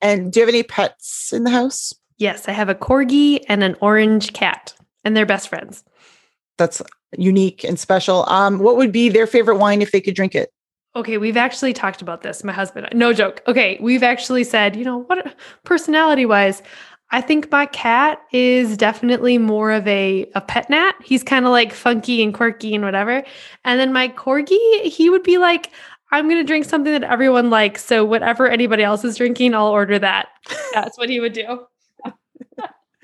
And 0.00 0.32
do 0.32 0.40
you 0.40 0.46
have 0.46 0.54
any 0.54 0.62
pets 0.62 1.34
in 1.34 1.44
the 1.44 1.50
house? 1.50 1.92
Yes, 2.16 2.48
I 2.48 2.52
have 2.52 2.70
a 2.70 2.74
corgi 2.74 3.40
and 3.46 3.62
an 3.62 3.76
orange 3.82 4.32
cat, 4.32 4.72
and 5.04 5.14
they're 5.14 5.26
best 5.26 5.50
friends. 5.50 5.84
That's 6.56 6.80
unique 7.18 7.62
and 7.62 7.78
special. 7.78 8.26
Um, 8.26 8.58
what 8.58 8.78
would 8.78 8.90
be 8.90 9.10
their 9.10 9.26
favorite 9.26 9.58
wine 9.58 9.82
if 9.82 9.92
they 9.92 10.00
could 10.00 10.14
drink 10.14 10.34
it? 10.34 10.50
Okay, 10.94 11.18
we've 11.18 11.36
actually 11.36 11.74
talked 11.74 12.00
about 12.00 12.22
this. 12.22 12.42
My 12.42 12.54
husband, 12.54 12.88
no 12.94 13.12
joke. 13.12 13.42
Okay, 13.46 13.76
we've 13.82 14.02
actually 14.02 14.44
said, 14.44 14.76
you 14.76 14.84
know, 14.84 15.02
what 15.02 15.36
personality 15.64 16.24
wise, 16.24 16.62
I 17.10 17.20
think 17.20 17.50
my 17.50 17.66
cat 17.66 18.20
is 18.32 18.76
definitely 18.76 19.38
more 19.38 19.72
of 19.72 19.86
a 19.86 20.28
a 20.34 20.40
pet 20.40 20.68
nat. 20.68 20.94
He's 21.04 21.22
kind 21.22 21.44
of 21.44 21.52
like 21.52 21.72
funky 21.72 22.22
and 22.22 22.34
quirky 22.34 22.74
and 22.74 22.84
whatever. 22.84 23.22
And 23.64 23.78
then 23.78 23.92
my 23.92 24.08
corgi, 24.08 24.82
he 24.82 25.08
would 25.08 25.22
be 25.22 25.38
like, 25.38 25.70
I'm 26.12 26.28
going 26.28 26.40
to 26.40 26.46
drink 26.46 26.64
something 26.64 26.92
that 26.92 27.04
everyone 27.04 27.50
likes. 27.50 27.84
So 27.84 28.04
whatever 28.04 28.48
anybody 28.48 28.82
else 28.82 29.04
is 29.04 29.16
drinking, 29.16 29.54
I'll 29.54 29.68
order 29.68 29.98
that. 29.98 30.28
That's 30.74 30.98
what 30.98 31.08
he 31.08 31.20
would 31.20 31.32
do. 31.32 31.66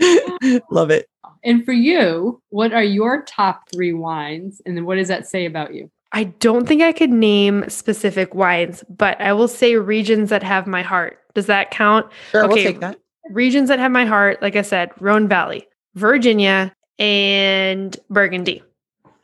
Love 0.71 0.91
it. 0.91 1.09
And 1.45 1.65
for 1.65 1.73
you, 1.73 2.41
what 2.51 2.73
are 2.73 2.83
your 2.83 3.23
top 3.23 3.71
three 3.71 3.93
wines? 3.93 4.61
And 4.65 4.77
then 4.77 4.85
what 4.85 4.97
does 4.97 5.09
that 5.09 5.27
say 5.27 5.47
about 5.47 5.75
you? 5.75 5.91
I 6.13 6.25
don't 6.25 6.69
think 6.69 6.83
I 6.83 6.93
could 6.93 7.11
name 7.11 7.69
specific 7.69 8.35
wines, 8.35 8.85
but 8.89 9.21
I 9.21 9.33
will 9.33 9.49
say 9.49 9.77
regions 9.77 10.31
that 10.31 10.43
have 10.43 10.67
my 10.67 10.83
heart. 10.83 11.19
Does 11.35 11.47
that 11.47 11.71
count? 11.71 12.07
Sure, 12.31 12.45
okay. 12.45 12.55
we'll 12.55 12.65
take 12.65 12.81
that. 12.81 12.99
Regions 13.31 13.69
that 13.69 13.79
have 13.79 13.93
my 13.93 14.05
heart, 14.05 14.43
like 14.43 14.57
I 14.57 14.63
said, 14.63 14.91
Rhone 15.01 15.29
Valley, 15.29 15.67
Virginia, 15.95 16.75
and 16.99 17.97
Burgundy. 18.11 18.63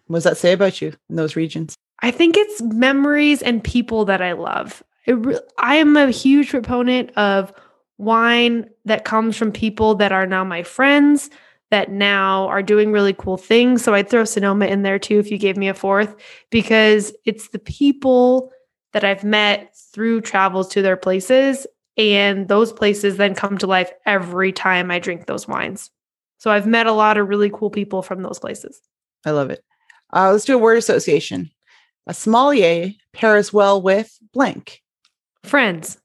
What 0.06 0.18
does 0.18 0.24
that 0.24 0.36
say 0.36 0.52
about 0.52 0.80
you 0.80 0.94
in 1.10 1.16
those 1.16 1.36
regions? 1.36 1.74
I 2.00 2.10
think 2.10 2.36
it's 2.36 2.62
memories 2.62 3.42
and 3.42 3.62
people 3.62 4.04
that 4.06 4.22
I 4.22 4.32
love. 4.32 4.82
Re- 5.06 5.40
I 5.58 5.76
am 5.76 5.96
a 5.96 6.10
huge 6.10 6.50
proponent 6.50 7.10
of 7.16 7.52
wine 7.98 8.68
that 8.84 9.04
comes 9.04 9.36
from 9.36 9.52
people 9.52 9.96
that 9.96 10.12
are 10.12 10.26
now 10.26 10.44
my 10.44 10.62
friends, 10.62 11.28
that 11.70 11.90
now 11.90 12.46
are 12.46 12.62
doing 12.62 12.92
really 12.92 13.12
cool 13.12 13.36
things. 13.36 13.82
So 13.82 13.94
I'd 13.94 14.08
throw 14.08 14.24
Sonoma 14.24 14.66
in 14.66 14.82
there 14.82 14.98
too 14.98 15.18
if 15.18 15.30
you 15.30 15.38
gave 15.38 15.56
me 15.56 15.68
a 15.68 15.74
fourth, 15.74 16.14
because 16.50 17.12
it's 17.26 17.48
the 17.48 17.58
people 17.58 18.50
that 18.92 19.04
I've 19.04 19.24
met 19.24 19.76
through 19.92 20.22
travels 20.22 20.68
to 20.68 20.82
their 20.82 20.96
places. 20.96 21.66
And 21.98 22.46
those 22.48 22.72
places 22.72 23.16
then 23.16 23.34
come 23.34 23.58
to 23.58 23.66
life 23.66 23.90
every 24.06 24.52
time 24.52 24.90
I 24.90 25.00
drink 25.00 25.26
those 25.26 25.48
wines. 25.48 25.90
So 26.38 26.52
I've 26.52 26.66
met 26.66 26.86
a 26.86 26.92
lot 26.92 27.18
of 27.18 27.28
really 27.28 27.50
cool 27.50 27.70
people 27.70 28.02
from 28.02 28.22
those 28.22 28.38
places. 28.38 28.80
I 29.26 29.32
love 29.32 29.50
it. 29.50 29.64
Uh, 30.14 30.30
let's 30.32 30.44
do 30.44 30.54
a 30.54 30.58
word 30.58 30.78
association. 30.78 31.50
A 32.06 32.14
sommelier 32.14 32.92
pairs 33.12 33.52
well 33.52 33.82
with 33.82 34.16
blank. 34.32 34.80
Friends. 35.42 35.98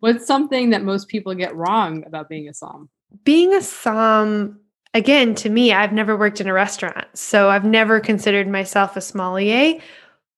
What's 0.00 0.26
something 0.26 0.70
that 0.70 0.84
most 0.84 1.08
people 1.08 1.34
get 1.34 1.56
wrong 1.56 2.04
about 2.06 2.28
being 2.28 2.46
a 2.46 2.52
somm? 2.52 2.88
Being 3.24 3.54
a 3.54 3.58
somm, 3.58 4.56
again, 4.92 5.34
to 5.36 5.48
me, 5.48 5.72
I've 5.72 5.92
never 5.92 6.16
worked 6.16 6.42
in 6.42 6.46
a 6.46 6.52
restaurant. 6.52 7.06
So 7.14 7.48
I've 7.48 7.64
never 7.64 8.00
considered 8.00 8.46
myself 8.46 8.96
a 8.96 9.00
sommelier. 9.00 9.80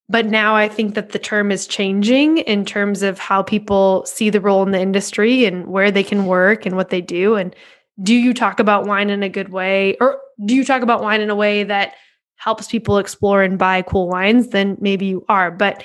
But 0.08 0.26
now 0.26 0.54
I 0.54 0.68
think 0.68 0.94
that 0.94 1.10
the 1.10 1.18
term 1.18 1.50
is 1.50 1.66
changing 1.66 2.38
in 2.38 2.64
terms 2.64 3.02
of 3.02 3.18
how 3.18 3.42
people 3.42 4.04
see 4.06 4.30
the 4.30 4.40
role 4.40 4.62
in 4.62 4.70
the 4.70 4.80
industry 4.80 5.44
and 5.44 5.66
where 5.66 5.90
they 5.90 6.04
can 6.04 6.26
work 6.26 6.64
and 6.64 6.76
what 6.76 6.90
they 6.90 7.00
do. 7.00 7.34
And 7.34 7.54
do 8.02 8.14
you 8.14 8.32
talk 8.32 8.60
about 8.60 8.86
wine 8.86 9.10
in 9.10 9.22
a 9.22 9.28
good 9.28 9.48
way? 9.48 9.96
Or 10.00 10.20
do 10.44 10.54
you 10.54 10.64
talk 10.64 10.82
about 10.82 11.02
wine 11.02 11.20
in 11.20 11.30
a 11.30 11.34
way 11.34 11.64
that 11.64 11.94
helps 12.36 12.68
people 12.68 12.98
explore 12.98 13.42
and 13.42 13.58
buy 13.58 13.82
cool 13.82 14.08
wines? 14.08 14.48
Then 14.48 14.76
maybe 14.80 15.06
you 15.06 15.24
are. 15.28 15.50
But 15.50 15.82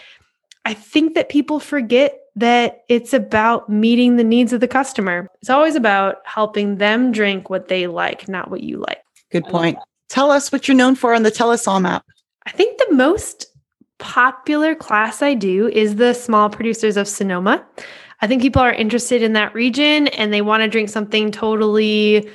I 0.65 0.75
think 0.75 1.15
that 1.15 1.29
people 1.29 1.59
forget 1.59 2.19
that 2.35 2.83
it's 2.89 3.13
about 3.13 3.69
meeting 3.69 4.17
the 4.17 4.23
needs 4.23 4.53
of 4.53 4.59
the 4.59 4.67
customer. 4.67 5.27
It's 5.41 5.49
always 5.49 5.75
about 5.75 6.17
helping 6.25 6.77
them 6.77 7.11
drink 7.11 7.49
what 7.49 7.69
they 7.69 7.87
like, 7.87 8.27
not 8.27 8.51
what 8.51 8.61
you 8.61 8.77
like. 8.77 9.01
Good 9.31 9.45
point. 9.45 9.79
Tell 10.09 10.29
us 10.29 10.51
what 10.51 10.67
you're 10.67 10.77
known 10.77 10.95
for 10.95 11.13
on 11.13 11.23
the 11.23 11.31
Telesomm 11.31 11.87
app. 11.87 12.05
I 12.45 12.51
think 12.51 12.77
the 12.77 12.93
most 12.93 13.45
popular 14.01 14.75
class 14.75 15.21
I 15.21 15.35
do 15.35 15.69
is 15.69 15.95
the 15.95 16.13
small 16.13 16.49
producers 16.49 16.97
of 16.97 17.07
Sonoma. 17.07 17.65
I 18.19 18.27
think 18.27 18.41
people 18.41 18.61
are 18.61 18.73
interested 18.73 19.23
in 19.23 19.33
that 19.33 19.53
region 19.53 20.07
and 20.09 20.33
they 20.33 20.41
want 20.41 20.61
to 20.63 20.67
drink 20.67 20.89
something 20.89 21.31
totally 21.31 22.29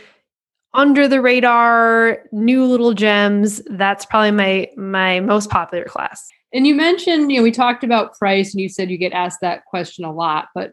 under 0.73 1.09
the 1.09 1.21
radar, 1.21 2.21
new 2.33 2.65
little 2.65 2.95
gems. 2.95 3.61
That's 3.67 4.07
probably 4.07 4.31
my 4.31 4.69
my 4.77 5.21
most 5.21 5.51
popular 5.51 5.85
class. 5.85 6.27
And 6.53 6.67
you 6.67 6.75
mentioned, 6.75 7.31
you 7.31 7.39
know, 7.39 7.43
we 7.43 7.53
talked 7.53 7.85
about 7.85 8.17
price 8.17 8.55
and 8.55 8.61
you 8.61 8.69
said 8.69 8.91
you 8.91 8.97
get 8.97 9.13
asked 9.13 9.41
that 9.43 9.65
question 9.67 10.05
a 10.05 10.13
lot, 10.13 10.49
but 10.55 10.73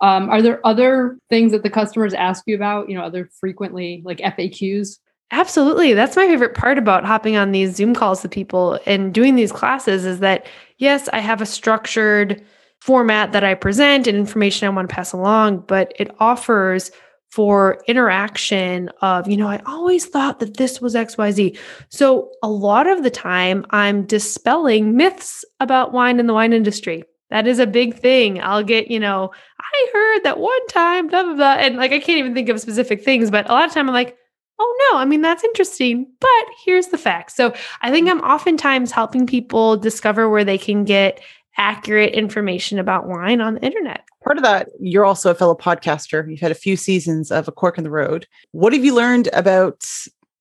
um, 0.00 0.30
are 0.30 0.40
there 0.40 0.66
other 0.66 1.18
things 1.28 1.52
that 1.52 1.62
the 1.62 1.70
customers 1.70 2.14
ask 2.14 2.44
you 2.46 2.54
about, 2.54 2.88
you 2.88 2.94
know, 2.94 3.02
other 3.02 3.28
frequently 3.38 4.02
like 4.04 4.18
FAQs? 4.18 4.98
Absolutely. 5.32 5.94
That's 5.94 6.16
my 6.16 6.26
favorite 6.26 6.54
part 6.54 6.76
about 6.76 7.04
hopping 7.04 7.36
on 7.36 7.52
these 7.52 7.76
Zoom 7.76 7.94
calls 7.94 8.22
with 8.22 8.32
people 8.32 8.80
and 8.84 9.14
doing 9.14 9.36
these 9.36 9.52
classes 9.52 10.04
is 10.04 10.18
that, 10.20 10.46
yes, 10.78 11.08
I 11.12 11.20
have 11.20 11.40
a 11.40 11.46
structured 11.46 12.42
format 12.80 13.30
that 13.32 13.44
I 13.44 13.54
present 13.54 14.06
and 14.08 14.16
information 14.16 14.66
I 14.66 14.70
want 14.70 14.88
to 14.88 14.94
pass 14.94 15.12
along, 15.12 15.64
but 15.68 15.92
it 15.98 16.10
offers 16.18 16.90
for 17.30 17.80
interaction 17.86 18.88
of, 19.02 19.28
you 19.28 19.36
know, 19.36 19.46
I 19.46 19.60
always 19.66 20.04
thought 20.06 20.40
that 20.40 20.56
this 20.56 20.80
was 20.80 20.96
XYZ. 20.96 21.56
So 21.90 22.30
a 22.42 22.48
lot 22.48 22.88
of 22.88 23.04
the 23.04 23.10
time 23.10 23.64
I'm 23.70 24.04
dispelling 24.06 24.96
myths 24.96 25.44
about 25.60 25.92
wine 25.92 26.18
and 26.18 26.28
the 26.28 26.34
wine 26.34 26.52
industry. 26.52 27.04
That 27.28 27.46
is 27.46 27.60
a 27.60 27.66
big 27.68 27.96
thing. 28.00 28.42
I'll 28.42 28.64
get, 28.64 28.90
you 28.90 28.98
know, 28.98 29.30
I 29.60 29.90
heard 29.92 30.24
that 30.24 30.40
one 30.40 30.66
time, 30.66 31.06
blah, 31.06 31.22
blah, 31.22 31.34
blah. 31.34 31.52
And 31.52 31.76
like, 31.76 31.92
I 31.92 32.00
can't 32.00 32.18
even 32.18 32.34
think 32.34 32.48
of 32.48 32.58
specific 32.60 33.04
things, 33.04 33.30
but 33.30 33.48
a 33.48 33.52
lot 33.52 33.66
of 33.68 33.72
time 33.72 33.88
I'm 33.88 33.94
like, 33.94 34.16
oh 34.60 34.90
no, 34.92 34.98
I 34.98 35.04
mean, 35.04 35.22
that's 35.22 35.42
interesting, 35.42 36.06
but 36.20 36.44
here's 36.64 36.88
the 36.88 36.98
facts. 36.98 37.34
So 37.34 37.54
I 37.80 37.90
think 37.90 38.06
mm. 38.06 38.12
I'm 38.12 38.20
oftentimes 38.20 38.92
helping 38.92 39.26
people 39.26 39.76
discover 39.76 40.28
where 40.28 40.44
they 40.44 40.58
can 40.58 40.84
get 40.84 41.20
accurate 41.56 42.14
information 42.14 42.78
about 42.78 43.08
wine 43.08 43.40
on 43.40 43.54
the 43.54 43.62
internet. 43.62 44.04
Part 44.22 44.36
of 44.36 44.44
that, 44.44 44.68
you're 44.78 45.04
also 45.04 45.30
a 45.30 45.34
fellow 45.34 45.54
podcaster. 45.54 46.28
You've 46.30 46.40
had 46.40 46.52
a 46.52 46.54
few 46.54 46.76
seasons 46.76 47.30
of 47.30 47.48
A 47.48 47.52
Cork 47.52 47.78
in 47.78 47.84
the 47.84 47.90
Road. 47.90 48.26
What 48.52 48.72
have 48.72 48.84
you 48.84 48.94
learned 48.94 49.28
about 49.32 49.84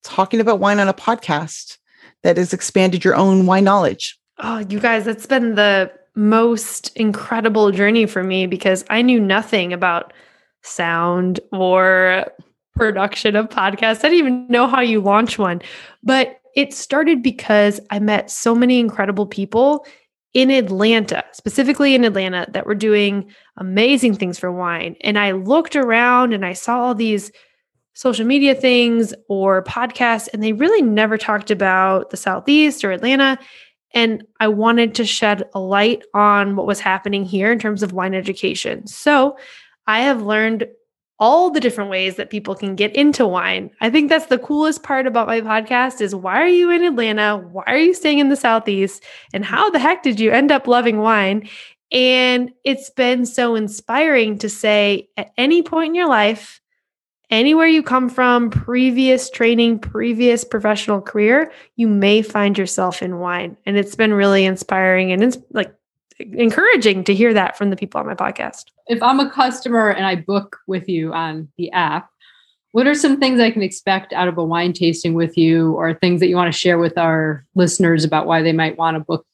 talking 0.04 0.40
about 0.40 0.60
wine 0.60 0.80
on 0.80 0.88
a 0.88 0.94
podcast 0.94 1.78
that 2.24 2.38
has 2.38 2.54
expanded 2.54 3.04
your 3.04 3.16
own 3.16 3.46
wine 3.46 3.64
knowledge? 3.64 4.20
Oh, 4.40 4.60
you 4.70 4.80
guys, 4.80 5.06
that's 5.06 5.26
been 5.26 5.56
the 5.56 5.92
most 6.16 6.96
incredible 6.98 7.72
journey 7.72 8.06
for 8.06 8.24
me 8.24 8.48
because 8.48 8.84
I 8.90 9.02
knew 9.02 9.20
nothing 9.20 9.72
about 9.72 10.12
sound 10.62 11.40
or 11.52 12.26
production 12.80 13.36
of 13.36 13.50
podcasts. 13.50 14.00
I 14.00 14.10
didn't 14.10 14.20
even 14.20 14.48
know 14.48 14.66
how 14.66 14.82
you 14.82 15.02
launch 15.02 15.38
one. 15.38 15.62
But 16.02 16.40
it 16.56 16.74
started 16.74 17.22
because 17.22 17.80
I 17.92 18.00
met 18.00 18.32
so 18.32 18.56
many 18.56 18.80
incredible 18.80 19.28
people 19.28 19.86
in 20.34 20.50
Atlanta, 20.50 21.24
specifically 21.34 21.94
in 21.94 22.06
Atlanta, 22.06 22.48
that 22.52 22.66
were 22.66 22.76
doing 22.76 23.30
amazing 23.58 24.16
things 24.16 24.40
for 24.40 24.52
wine. 24.52 24.96
And 25.02 25.20
I 25.20 25.32
looked 25.32 25.76
around 25.76 26.34
and 26.34 26.46
I 26.46 26.54
saw 26.54 26.80
all 26.80 26.96
these 26.96 27.32
social 27.94 28.26
media 28.26 28.56
things 28.56 29.14
or 29.28 29.64
podcasts, 29.64 30.30
and 30.32 30.42
they 30.42 30.54
really 30.54 30.82
never 30.82 31.18
talked 31.18 31.52
about 31.52 32.12
the 32.12 32.18
Southeast 32.18 32.84
or 32.86 32.92
Atlanta. 32.92 33.38
And 33.94 34.24
I 34.40 34.48
wanted 34.48 34.96
to 34.96 35.06
shed 35.06 35.44
a 35.54 35.60
light 35.60 36.04
on 36.14 36.56
what 36.56 36.68
was 36.68 36.80
happening 36.80 37.26
here 37.26 37.52
in 37.52 37.60
terms 37.60 37.84
of 37.84 37.92
wine 37.92 38.14
education. 38.14 38.88
So 38.88 39.38
I 39.88 40.02
have 40.02 40.22
learned 40.22 40.68
all 41.20 41.52
the 41.52 41.60
different 41.60 41.90
ways 41.90 42.16
that 42.16 42.30
people 42.30 42.56
can 42.56 42.76
get 42.76 42.96
into 42.96 43.28
wine. 43.28 43.70
I 43.82 43.90
think 43.90 44.10
that's 44.10 44.28
the 44.28 44.38
coolest 44.38 44.84
part 44.84 45.06
about 45.06 45.28
my 45.28 45.42
podcast 45.42 46.00
is 46.00 46.16
why 46.16 46.42
are 46.42 46.48
you 46.48 46.72
in 46.72 46.84
Atlanta? 46.84 47.38
Why 47.38 47.64
are 47.68 47.78
you 47.78 47.94
staying 47.94 48.20
in 48.20 48.30
the 48.30 48.38
southeast? 48.38 49.04
And 49.34 49.44
how 49.44 49.70
the 49.70 49.80
heck 49.80 50.02
did 50.02 50.20
you 50.20 50.32
end 50.32 50.52
up 50.52 50.68
loving 50.68 51.00
wine? 51.00 51.50
And 51.92 52.52
it's 52.64 52.90
been 52.90 53.26
so 53.26 53.56
inspiring 53.56 54.38
to 54.40 54.50
say 54.50 55.10
at 55.18 55.32
any 55.38 55.62
point 55.62 55.90
in 55.90 55.96
your 55.96 56.08
life, 56.08 56.62
anywhere 57.30 57.68
you 57.68 57.84
come 57.84 58.10
from, 58.10 58.50
previous 58.50 59.30
training, 59.30 59.80
previous 59.80 60.44
professional 60.44 61.02
career, 61.02 61.52
you 61.76 61.88
may 61.88 62.22
find 62.22 62.58
yourself 62.58 63.02
in 63.02 63.20
wine. 63.20 63.58
And 63.66 63.78
it's 63.78 63.96
been 63.96 64.14
really 64.14 64.46
inspiring 64.46 65.12
and 65.12 65.24
it's 65.24 65.38
like 65.52 65.74
encouraging 66.20 67.04
to 67.06 67.14
hear 67.14 67.34
that 67.34 67.58
from 67.58 67.70
the 67.70 67.76
people 67.76 68.00
on 68.00 68.08
my 68.08 68.16
podcast. 68.16 68.66
If 68.88 69.02
I'm 69.02 69.20
a 69.20 69.30
customer 69.30 69.90
and 69.90 70.06
I 70.06 70.16
book 70.16 70.58
with 70.68 70.90
you 70.90 71.14
on 71.14 71.50
the 71.58 71.72
app, 71.72 72.10
what 72.72 72.88
are 72.88 72.94
some 72.94 73.20
things 73.20 73.40
I 73.40 73.52
can 73.52 73.64
expect 73.64 74.14
out 74.14 74.28
of 74.28 74.38
a 74.38 74.44
wine 74.44 74.74
tasting 74.74 75.14
with 75.14 75.38
you 75.38 75.74
or 75.74 75.94
things 75.94 76.20
that 76.20 76.28
you 76.28 76.36
want 76.36 76.54
to 76.54 76.60
share 76.60 76.78
with 76.78 76.98
our 76.98 77.46
listeners 77.56 78.04
about 78.04 78.28
why 78.28 78.42
they 78.42 78.52
might 78.52 78.78
want 78.78 78.96
to 78.96 79.00
book 79.00 79.26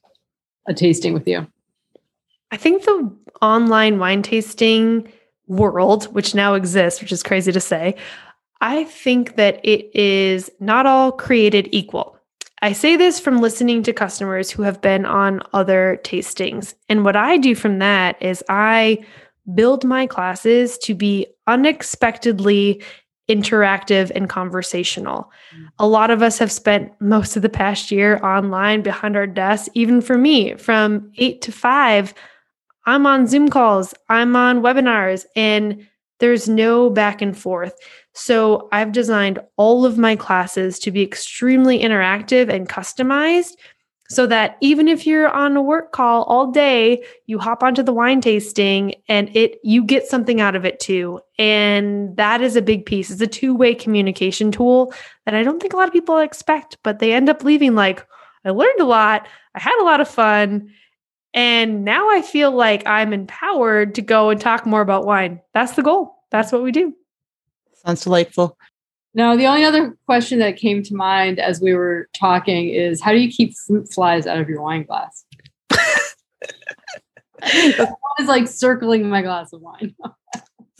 a 0.68 0.74
tasting 0.74 1.14
with 1.14 1.28
you? 1.28 1.46
I 2.52 2.58
think 2.58 2.84
the 2.84 3.12
online 3.42 4.00
wine 4.00 4.22
tasting 4.22 5.12
world, 5.48 6.06
which 6.14 6.34
now 6.34 6.54
exists, 6.54 7.02
which 7.02 7.12
is 7.12 7.24
crazy 7.24 7.52
to 7.52 7.60
say, 7.60 7.96
I 8.62 8.86
think 8.86 9.36
that 9.36 9.60
it 9.64 9.94
is 9.94 10.50
not 10.60 10.86
all 10.86 11.12
created 11.12 11.68
equal. 11.72 12.15
I 12.62 12.74
say 12.74 12.96
this 12.96 13.20
from 13.20 13.42
listening 13.42 13.84
to 13.84 13.94
customers 13.94 14.50
who 14.50 14.64
have 14.64 14.82
been 14.82 15.06
on 15.06 15.42
other 15.54 16.00
tastings. 16.04 16.74
And 16.90 17.04
what 17.04 17.16
I 17.16 17.38
do 17.38 17.54
from 17.54 17.80
that 17.80 18.22
is 18.22 18.44
I 18.50 19.06
build 19.54 19.84
my 19.84 20.08
classes 20.08 20.78
to 20.80 20.96
be 20.96 21.28
unexpectedly 21.48 22.82
interactive 23.30 24.12
and 24.16 24.30
conversational. 24.30 25.32
Mm. 25.56 25.68
A 25.80 25.88
lot 25.88 26.12
of 26.12 26.22
us 26.22 26.38
have 26.38 26.52
spent 26.52 26.92
most 27.00 27.36
of 27.36 27.42
the 27.42 27.50
past 27.50 27.92
year 27.92 28.24
online 28.24 28.82
behind 28.82 29.16
our 29.16 29.28
desks. 29.28 29.70
Even 29.74 30.02
for 30.02 30.18
me, 30.18 30.56
from 30.56 31.12
eight 31.18 31.42
to 31.42 31.52
five, 31.52 32.14
I'm 32.86 33.08
on 33.08 33.28
Zoom 33.28 33.50
calls, 33.50 33.94
I'm 34.10 34.36
on 34.36 34.62
webinars, 34.62 35.26
and 35.36 35.88
there's 36.20 36.48
no 36.48 36.90
back 36.90 37.22
and 37.22 37.38
forth. 37.38 37.74
So 38.14 38.70
I've 38.72 38.92
designed 38.92 39.40
all 39.58 39.86
of 39.86 39.98
my 39.98 40.16
classes 40.16 40.80
to 40.80 40.92
be 40.92 41.02
extremely 41.02 41.80
interactive 41.80 42.50
and 42.50 42.70
customized 42.70 43.54
so 44.08 44.28
that 44.28 44.58
even 44.62 44.88
if 44.88 45.08
you're 45.08 45.30
on 45.30 45.58
a 45.58 45.62
work 45.62 45.92
call 45.92 46.24
all 46.24 46.52
day, 46.52 47.04
you 47.26 47.40
hop 47.40 47.64
onto 47.64 47.82
the 47.82 47.94
wine 47.94 48.22
tasting 48.22 48.94
and 49.10 49.36
it 49.36 49.60
you 49.64 49.84
get 49.84 50.06
something 50.06 50.40
out 50.40 50.56
of 50.56 50.64
it 50.64 50.80
too. 50.80 51.20
And 51.40 52.16
that 52.16 52.42
is 52.42 52.56
a 52.56 52.62
big 52.62 52.86
piece. 52.86 53.10
It's 53.10 53.22
a 53.22 53.28
two-way 53.28 53.74
communication 53.74 54.52
tool 54.52 54.94
that 55.26 55.34
I 55.34 55.44
don't 55.44 55.60
think 55.60 55.74
a 55.74 55.78
lot 55.78 55.88
of 55.88 55.94
people 55.94 56.20
expect, 56.20 56.78
but 56.84 57.00
they 57.00 57.14
end 57.14 57.30
up 57.30 57.44
leaving 57.44 57.74
like 57.74 58.06
I 58.46 58.52
learned 58.52 58.80
a 58.80 58.86
lot, 58.86 59.28
I 59.56 59.60
had 59.60 59.82
a 59.82 59.84
lot 59.84 60.02
of 60.02 60.08
fun, 60.08 60.72
and 61.36 61.84
now 61.84 62.10
I 62.10 62.22
feel 62.22 62.50
like 62.52 62.88
I'm 62.88 63.12
empowered 63.12 63.94
to 63.96 64.02
go 64.02 64.30
and 64.30 64.40
talk 64.40 64.66
more 64.66 64.80
about 64.80 65.06
wine. 65.06 65.42
That's 65.54 65.74
the 65.74 65.84
goal. 65.84 66.16
That's 66.32 66.54
what 66.54 66.64
we 66.64 66.72
do. 66.72 66.96
Sounds 67.86 68.04
delightful. 68.04 68.58
Now, 69.14 69.36
the 69.36 69.46
only 69.46 69.66
other 69.66 69.98
question 70.06 70.40
that 70.40 70.56
came 70.56 70.82
to 70.84 70.96
mind 70.96 71.40
as 71.40 71.60
we 71.60 71.74
were 71.74 72.10
talking 72.18 72.70
is 72.70 73.02
how 73.02 73.12
do 73.12 73.18
you 73.18 73.30
keep 73.30 73.54
fruit 73.54 73.92
flies 73.94 74.26
out 74.26 74.40
of 74.40 74.48
your 74.48 74.62
wine 74.62 74.84
glass? 74.84 75.26
I 77.42 77.88
was 78.18 78.28
like 78.28 78.48
circling 78.48 79.10
my 79.10 79.22
glass 79.22 79.52
of 79.52 79.62
wine. 79.62 79.94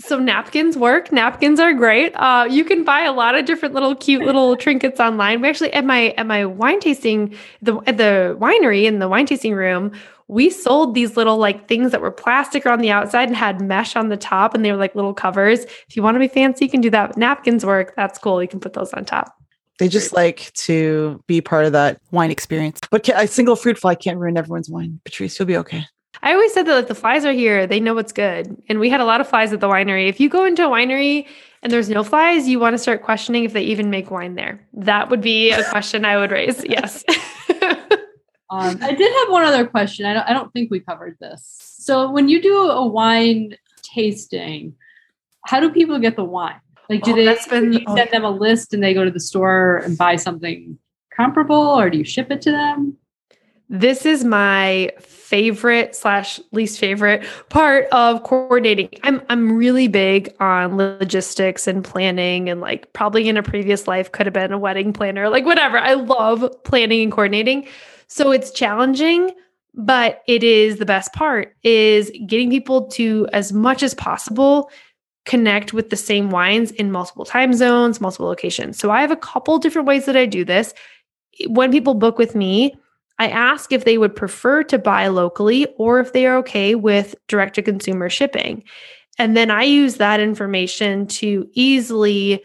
So 0.06 0.20
napkins 0.20 0.78
work. 0.78 1.12
Napkins 1.12 1.60
are 1.60 1.74
great. 1.74 2.14
Uh, 2.16 2.48
you 2.50 2.64
can 2.64 2.84
buy 2.84 3.02
a 3.02 3.12
lot 3.12 3.36
of 3.36 3.46
different 3.46 3.74
little 3.74 3.96
cute 3.96 4.24
little 4.24 4.56
trinkets 4.64 5.00
online. 5.00 5.42
We 5.42 5.50
actually 5.50 5.74
at 5.74 5.86
my 5.86 6.10
at 6.18 6.28
my 6.28 6.46
wine 6.46 6.80
tasting 6.80 7.36
the 7.62 7.78
at 7.88 7.98
the 7.98 8.38
winery 8.40 8.86
in 8.86 9.00
the 9.00 9.08
wine 9.08 9.26
tasting 9.26 9.54
room, 9.54 9.92
we 10.28 10.50
sold 10.50 10.96
these 10.96 11.18
little 11.18 11.38
like 11.38 11.68
things 11.68 11.92
that 11.92 12.02
were 12.02 12.12
plastic 12.12 12.66
on 12.66 12.80
the 12.80 12.92
outside 12.92 13.28
and 13.28 13.36
had 13.36 13.62
mesh 13.62 13.96
on 13.96 14.10
the 14.10 14.18
top, 14.18 14.54
and 14.54 14.64
they 14.64 14.72
were 14.72 14.78
like 14.78 14.96
little 14.96 15.14
covers. 15.14 15.66
If 15.88 15.96
you 15.96 16.04
want 16.04 16.16
to 16.16 16.20
be 16.20 16.28
fancy, 16.28 16.66
you 16.66 16.72
can 16.72 16.82
do 16.82 16.90
that. 16.92 17.18
Napkins 17.18 17.66
work. 17.66 17.94
That's 17.96 18.18
cool. 18.20 18.42
You 18.42 18.48
can 18.48 18.60
put 18.60 18.74
those 18.74 18.94
on 18.94 19.06
top. 19.06 19.36
They 19.78 19.90
just 19.90 20.14
like 20.14 20.54
to 20.54 21.22
be 21.28 21.42
part 21.42 21.66
of 21.66 21.74
that 21.74 22.00
wine 22.12 22.32
experience. 22.32 22.80
But 22.90 23.10
a 23.10 23.28
single 23.28 23.56
fruit 23.56 23.78
fly 23.78 23.96
can't 23.96 24.18
ruin 24.18 24.38
everyone's 24.38 24.70
wine. 24.70 25.02
Patrice, 25.04 25.38
you'll 25.38 25.48
be 25.48 25.58
okay. 25.58 25.86
I 26.24 26.34
always 26.34 26.54
said 26.54 26.66
that 26.68 26.76
like 26.76 26.88
the 26.88 26.96
flies 26.96 27.26
are 27.26 27.32
here, 27.32 27.68
they 27.68 27.80
know 27.80 27.94
what's 27.94 28.12
good. 28.12 28.62
And 28.70 28.80
we 28.80 28.90
had 28.90 29.00
a 29.00 29.06
lot 29.06 29.22
of 29.22 29.28
flies 29.28 29.54
at 29.54 29.60
the 29.60 29.68
winery. 29.68 30.08
If 30.08 30.20
you 30.20 30.30
go 30.30 30.46
into 30.46 30.66
a 30.66 30.70
winery 30.70 31.28
and 31.62 31.72
there's 31.72 31.90
no 31.90 32.04
flies, 32.04 32.48
you 32.48 32.60
want 32.60 32.74
to 32.74 32.78
start 32.78 33.04
questioning 33.04 33.44
if 33.44 33.54
they 33.54 33.64
even 33.64 33.90
make 33.90 34.12
wine 34.12 34.36
there. 34.36 34.66
That 34.74 35.10
would 35.10 35.22
be 35.22 35.52
a 35.52 35.64
question 35.70 36.06
I 36.06 36.18
would 36.18 36.32
raise. 36.32 36.64
Yes. 36.70 37.04
um, 38.50 38.78
I 38.82 38.94
did 38.94 39.14
have 39.14 39.30
one 39.30 39.46
other 39.46 39.66
question. 39.66 40.06
I 40.06 40.14
don't, 40.14 40.24
I 40.24 40.34
don't 40.34 40.52
think 40.54 40.72
we 40.72 40.80
covered 40.80 41.18
this. 41.20 41.44
So 41.80 42.12
when 42.12 42.30
you 42.30 42.42
do 42.42 42.56
a 42.56 42.86
wine 42.86 43.56
tasting, 43.82 44.76
how 45.46 45.60
do 45.60 45.72
people 45.72 46.00
get 46.00 46.16
the 46.16 46.24
wine? 46.24 46.60
Like, 46.90 47.04
do 47.04 47.14
oh, 47.14 47.16
they 47.16 47.38
been, 47.50 47.72
do 47.72 47.80
you 47.80 47.96
send 47.96 48.12
them 48.12 48.24
a 48.24 48.30
list 48.30 48.74
and 48.74 48.84
they 48.84 48.94
go 48.94 49.06
to 49.06 49.12
the 49.12 49.20
store 49.20 49.78
and 49.78 49.98
buy 49.98 50.16
something 50.16 50.78
comparable, 51.16 51.56
or 51.56 51.90
do 51.90 51.98
you 51.98 52.04
ship 52.04 52.30
it 52.32 52.42
to 52.42 52.52
them? 52.52 52.98
This 53.70 54.06
is 54.06 54.24
my 54.24 54.92
favorite 55.00 55.96
slash 55.96 56.40
least 56.52 56.80
favorite 56.80 57.26
part 57.50 57.88
of 57.92 58.22
coordinating. 58.24 58.90
I'm 59.02 59.22
I'm 59.30 59.58
really 59.58 59.88
big 59.88 60.34
on 60.40 60.78
logistics 60.78 61.66
and 61.66 61.84
planning 61.84 62.48
and 62.48 62.62
like 62.62 62.94
probably 62.94 63.28
in 63.28 63.38
a 63.38 63.44
previous 63.44 63.88
life 63.88 64.12
could 64.12 64.28
have 64.28 64.34
been 64.34 64.52
a 64.52 64.60
wedding 64.60 64.94
planner, 64.94 65.30
like 65.30 65.46
whatever. 65.46 65.80
I 65.80 65.96
love 65.96 66.48
planning 66.64 67.02
and 67.02 67.12
coordinating. 67.12 67.68
So 68.08 68.32
it's 68.32 68.52
challenging, 68.52 69.32
but 69.74 70.22
it 70.28 70.44
is 70.44 70.78
the 70.78 70.86
best 70.86 71.12
part 71.14 71.56
is 71.64 72.12
getting 72.28 72.52
people 72.52 72.86
to 72.90 73.28
as 73.34 73.52
much 73.52 73.82
as 73.82 73.96
possible 73.96 74.70
connect 75.26 75.74
with 75.74 75.90
the 75.90 75.98
same 75.98 76.30
wines 76.30 76.70
in 76.72 76.92
multiple 76.92 77.26
time 77.26 77.52
zones, 77.54 78.00
multiple 78.00 78.28
locations. 78.28 78.78
So 78.78 78.92
I 78.92 79.02
have 79.02 79.10
a 79.10 79.16
couple 79.16 79.58
different 79.58 79.88
ways 79.88 80.06
that 80.06 80.16
I 80.16 80.28
do 80.28 80.46
this. 80.46 80.72
When 81.48 81.72
people 81.72 81.96
book 81.96 82.20
with 82.20 82.36
me, 82.36 82.76
I 83.20 83.30
ask 83.30 83.72
if 83.72 83.86
they 83.86 83.98
would 83.98 84.16
prefer 84.16 84.64
to 84.64 84.78
buy 84.78 85.08
locally 85.08 85.68
or 85.78 86.00
if 86.00 86.14
they 86.14 86.26
are 86.28 86.38
okay 86.38 86.76
with 86.76 87.16
direct 87.28 87.56
to 87.56 87.62
consumer 87.62 88.10
shipping. 88.10 88.64
And 89.18 89.38
then 89.38 89.50
I 89.50 89.64
use 89.64 89.96
that 89.96 90.20
information 90.20 91.08
to 91.08 91.50
easily 91.54 92.44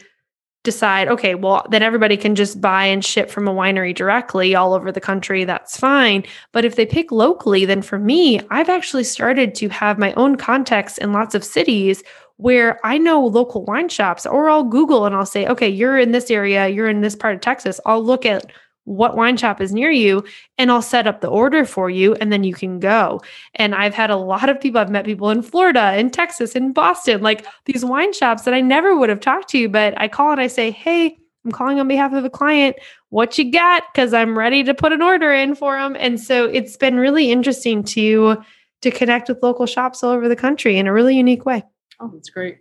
decide 0.63 1.07
okay, 1.07 1.33
well, 1.33 1.65
then 1.71 1.81
everybody 1.81 2.15
can 2.15 2.35
just 2.35 2.61
buy 2.61 2.85
and 2.85 3.03
ship 3.03 3.31
from 3.31 3.47
a 3.47 3.53
winery 3.53 3.95
directly 3.95 4.53
all 4.53 4.73
over 4.73 4.91
the 4.91 5.01
country. 5.01 5.43
That's 5.43 5.77
fine. 5.77 6.23
But 6.51 6.65
if 6.65 6.75
they 6.75 6.85
pick 6.85 7.11
locally, 7.11 7.65
then 7.65 7.81
for 7.81 7.97
me, 7.97 8.39
I've 8.51 8.69
actually 8.69 9.03
started 9.03 9.55
to 9.55 9.69
have 9.69 9.97
my 9.97 10.13
own 10.13 10.35
contacts 10.35 10.97
in 10.99 11.13
lots 11.13 11.33
of 11.33 11.43
cities 11.43 12.03
where 12.37 12.79
I 12.83 12.97
know 12.97 13.25
local 13.25 13.65
wine 13.65 13.89
shops, 13.89 14.25
or 14.25 14.49
I'll 14.49 14.63
Google 14.63 15.05
and 15.05 15.15
I'll 15.15 15.25
say, 15.25 15.45
okay, 15.47 15.69
you're 15.69 15.97
in 15.97 16.11
this 16.11 16.31
area, 16.31 16.67
you're 16.67 16.89
in 16.89 17.01
this 17.01 17.15
part 17.15 17.35
of 17.35 17.41
Texas. 17.41 17.79
I'll 17.85 18.03
look 18.03 18.25
at 18.25 18.51
what 18.85 19.15
wine 19.15 19.37
shop 19.37 19.61
is 19.61 19.73
near 19.73 19.91
you 19.91 20.23
and 20.57 20.71
I'll 20.71 20.81
set 20.81 21.07
up 21.07 21.21
the 21.21 21.27
order 21.27 21.65
for 21.65 21.89
you 21.89 22.15
and 22.15 22.31
then 22.31 22.43
you 22.43 22.53
can 22.53 22.79
go. 22.79 23.21
And 23.55 23.75
I've 23.75 23.93
had 23.93 24.09
a 24.09 24.15
lot 24.15 24.49
of 24.49 24.59
people, 24.59 24.81
I've 24.81 24.89
met 24.89 25.05
people 25.05 25.29
in 25.29 25.41
Florida, 25.41 25.95
in 25.97 26.09
Texas, 26.09 26.55
in 26.55 26.73
Boston, 26.73 27.21
like 27.21 27.45
these 27.65 27.85
wine 27.85 28.13
shops 28.13 28.43
that 28.43 28.53
I 28.53 28.61
never 28.61 28.97
would 28.97 29.09
have 29.09 29.19
talked 29.19 29.49
to, 29.49 29.69
but 29.69 29.99
I 29.99 30.07
call 30.07 30.31
and 30.31 30.41
I 30.41 30.47
say, 30.47 30.71
Hey, 30.71 31.17
I'm 31.45 31.51
calling 31.51 31.79
on 31.79 31.87
behalf 31.87 32.13
of 32.13 32.23
a 32.23 32.29
client. 32.29 32.75
What 33.09 33.37
you 33.37 33.51
got? 33.51 33.83
Because 33.93 34.13
I'm 34.13 34.37
ready 34.37 34.63
to 34.63 34.73
put 34.73 34.93
an 34.93 35.01
order 35.01 35.31
in 35.31 35.55
for 35.55 35.75
them. 35.75 35.95
And 35.99 36.19
so 36.19 36.45
it's 36.45 36.77
been 36.77 36.97
really 36.97 37.31
interesting 37.31 37.83
to 37.85 38.37
to 38.81 38.91
connect 38.91 39.29
with 39.29 39.43
local 39.43 39.67
shops 39.67 40.03
all 40.03 40.11
over 40.11 40.27
the 40.27 40.35
country 40.35 40.77
in 40.77 40.87
a 40.87 40.93
really 40.93 41.15
unique 41.15 41.45
way. 41.45 41.63
Oh, 41.99 42.09
that's 42.13 42.29
great. 42.29 42.57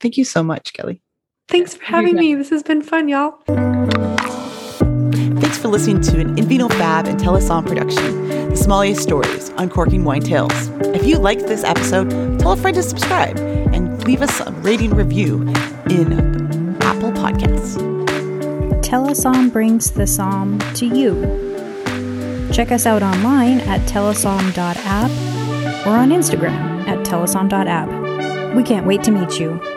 Thank 0.00 0.18
you 0.18 0.24
so 0.24 0.42
much, 0.42 0.74
Kelly. 0.74 1.00
Thanks 1.48 1.74
for 1.74 1.84
having 1.84 2.16
me. 2.16 2.34
This 2.34 2.50
has 2.50 2.62
been 2.62 2.82
fun, 2.82 3.08
y'all. 3.08 3.38
Listening 5.72 6.02
to 6.02 6.20
an 6.20 6.36
Invino 6.36 6.70
Fab 6.70 7.06
and 7.06 7.18
Telesomm 7.18 7.66
production, 7.66 8.28
The 8.50 8.56
Sommelier 8.56 8.94
Stories, 8.94 9.48
Uncorking 9.56 10.04
Wine 10.04 10.20
Tales. 10.20 10.68
If 10.94 11.06
you 11.06 11.16
liked 11.16 11.46
this 11.46 11.64
episode, 11.64 12.10
tell 12.38 12.52
a 12.52 12.58
friend 12.58 12.74
to 12.74 12.82
subscribe 12.82 13.38
and 13.38 14.04
leave 14.04 14.20
us 14.20 14.38
a 14.40 14.52
rating 14.52 14.90
review 14.90 15.40
in 15.88 16.76
Apple 16.82 17.10
Podcasts. 17.12 17.78
Telesomm 18.82 19.50
brings 19.50 19.92
the 19.92 20.02
Somm 20.02 20.60
to 20.76 20.84
you. 20.84 22.52
Check 22.52 22.70
us 22.70 22.84
out 22.84 23.02
online 23.02 23.60
at 23.60 23.80
telesomm.app 23.88 25.86
or 25.86 25.96
on 25.96 26.10
Instagram 26.10 26.86
at 26.86 26.98
telesomm.app. 27.06 28.54
We 28.54 28.62
can't 28.62 28.86
wait 28.86 29.02
to 29.04 29.10
meet 29.10 29.40
you. 29.40 29.71